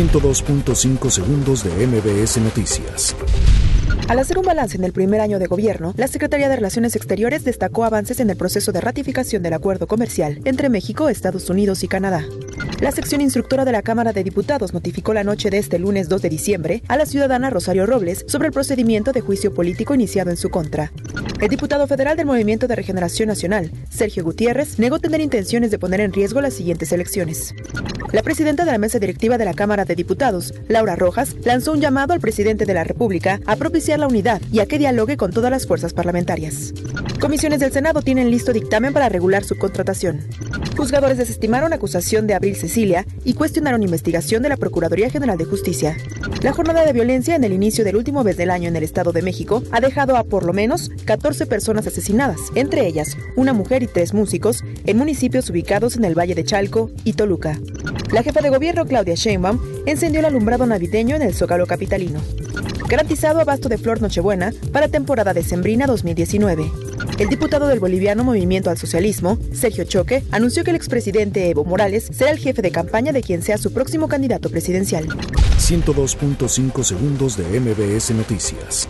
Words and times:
102.5 0.00 1.10
segundos 1.10 1.62
de 1.62 1.86
MBS 1.86 2.38
Noticias. 2.38 3.14
Al 4.08 4.18
hacer 4.18 4.38
un 4.38 4.46
balance 4.46 4.78
en 4.78 4.84
el 4.84 4.94
primer 4.94 5.20
año 5.20 5.38
de 5.38 5.46
gobierno, 5.46 5.92
la 5.94 6.08
Secretaría 6.08 6.48
de 6.48 6.56
Relaciones 6.56 6.96
Exteriores 6.96 7.44
destacó 7.44 7.84
avances 7.84 8.18
en 8.18 8.30
el 8.30 8.36
proceso 8.38 8.72
de 8.72 8.80
ratificación 8.80 9.42
del 9.42 9.52
acuerdo 9.52 9.86
comercial 9.86 10.40
entre 10.46 10.70
México, 10.70 11.10
Estados 11.10 11.50
Unidos 11.50 11.84
y 11.84 11.88
Canadá. 11.88 12.24
La 12.80 12.92
sección 12.92 13.20
instructora 13.20 13.66
de 13.66 13.72
la 13.72 13.82
Cámara 13.82 14.14
de 14.14 14.24
Diputados 14.24 14.72
notificó 14.72 15.12
la 15.12 15.22
noche 15.22 15.50
de 15.50 15.58
este 15.58 15.78
lunes 15.78 16.08
2 16.08 16.22
de 16.22 16.30
diciembre 16.30 16.82
a 16.88 16.96
la 16.96 17.04
ciudadana 17.04 17.50
Rosario 17.50 17.84
Robles 17.84 18.24
sobre 18.26 18.46
el 18.46 18.54
procedimiento 18.54 19.12
de 19.12 19.20
juicio 19.20 19.52
político 19.52 19.94
iniciado 19.94 20.30
en 20.30 20.38
su 20.38 20.48
contra. 20.48 20.92
El 21.42 21.50
diputado 21.50 21.86
federal 21.86 22.16
del 22.16 22.24
Movimiento 22.24 22.66
de 22.68 22.76
Regeneración 22.76 23.28
Nacional, 23.28 23.70
Sergio 23.90 24.24
Gutiérrez, 24.24 24.78
negó 24.78 24.98
tener 24.98 25.20
intenciones 25.20 25.70
de 25.70 25.78
poner 25.78 26.00
en 26.00 26.14
riesgo 26.14 26.40
las 26.40 26.54
siguientes 26.54 26.90
elecciones. 26.92 27.54
La 28.12 28.22
presidenta 28.24 28.64
de 28.64 28.72
la 28.72 28.78
mesa 28.78 28.98
directiva 28.98 29.38
de 29.38 29.44
la 29.44 29.54
Cámara 29.54 29.84
de 29.84 29.94
Diputados, 29.94 30.52
Laura 30.66 30.96
Rojas, 30.96 31.36
lanzó 31.44 31.70
un 31.70 31.80
llamado 31.80 32.12
al 32.12 32.20
presidente 32.20 32.66
de 32.66 32.74
la 32.74 32.82
República 32.82 33.38
a 33.46 33.54
propiciar 33.54 34.00
la 34.00 34.08
unidad 34.08 34.42
y 34.50 34.58
a 34.58 34.66
que 34.66 34.78
dialogue 34.78 35.16
con 35.16 35.32
todas 35.32 35.52
las 35.52 35.66
fuerzas 35.66 35.92
parlamentarias. 35.92 36.74
Comisiones 37.20 37.60
del 37.60 37.70
Senado 37.70 38.02
tienen 38.02 38.30
listo 38.30 38.52
dictamen 38.52 38.92
para 38.92 39.08
regular 39.08 39.44
su 39.44 39.56
contratación. 39.56 40.20
Juzgadores 40.76 41.18
desestimaron 41.18 41.72
acusación 41.72 42.26
de 42.26 42.34
Abril 42.34 42.56
Cecilia 42.56 43.06
y 43.24 43.34
cuestionaron 43.34 43.82
investigación 43.82 44.42
de 44.42 44.48
la 44.48 44.56
Procuraduría 44.56 45.10
General 45.10 45.38
de 45.38 45.44
Justicia. 45.44 45.96
La 46.42 46.52
jornada 46.52 46.84
de 46.84 46.92
violencia 46.92 47.36
en 47.36 47.44
el 47.44 47.52
inicio 47.52 47.84
del 47.84 47.96
último 47.96 48.24
mes 48.24 48.36
del 48.36 48.50
año 48.50 48.68
en 48.68 48.76
el 48.76 48.82
Estado 48.82 49.12
de 49.12 49.22
México 49.22 49.62
ha 49.70 49.80
dejado 49.80 50.16
a 50.16 50.24
por 50.24 50.44
lo 50.44 50.52
menos 50.52 50.90
14 51.04 51.46
personas 51.46 51.86
asesinadas, 51.86 52.40
entre 52.54 52.86
ellas 52.86 53.16
una 53.36 53.52
mujer 53.52 53.82
y 53.82 53.86
tres 53.86 54.14
músicos, 54.14 54.64
en 54.84 54.96
municipios 54.96 55.48
ubicados 55.50 55.96
en 55.96 56.04
el 56.04 56.18
Valle 56.18 56.34
de 56.34 56.44
Chalco 56.44 56.90
y 57.04 57.12
Toluca. 57.12 57.58
La 58.12 58.24
jefa 58.24 58.40
de 58.40 58.50
gobierno 58.50 58.86
Claudia 58.86 59.14
Sheinbaum 59.14 59.60
encendió 59.86 60.18
el 60.18 60.26
alumbrado 60.26 60.66
navideño 60.66 61.14
en 61.14 61.22
el 61.22 61.32
Zócalo 61.32 61.66
capitalino. 61.66 62.20
Garantizado 62.88 63.40
abasto 63.40 63.68
de 63.68 63.78
flor 63.78 64.02
Nochebuena 64.02 64.52
para 64.72 64.88
temporada 64.88 65.32
decembrina 65.32 65.86
2019. 65.86 66.72
El 67.20 67.28
diputado 67.28 67.68
del 67.68 67.78
boliviano 67.78 68.24
Movimiento 68.24 68.68
al 68.68 68.78
Socialismo, 68.78 69.38
Sergio 69.52 69.84
Choque, 69.84 70.24
anunció 70.32 70.64
que 70.64 70.70
el 70.70 70.76
expresidente 70.76 71.50
Evo 71.50 71.64
Morales 71.64 72.08
será 72.12 72.32
el 72.32 72.38
jefe 72.38 72.62
de 72.62 72.72
campaña 72.72 73.12
de 73.12 73.22
quien 73.22 73.42
sea 73.42 73.58
su 73.58 73.72
próximo 73.72 74.08
candidato 74.08 74.50
presidencial. 74.50 75.06
102.5 75.06 76.82
segundos 76.82 77.36
de 77.36 77.60
MBS 77.60 78.10
Noticias. 78.10 78.88